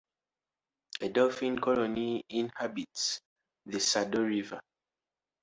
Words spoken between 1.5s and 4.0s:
colony inhabits the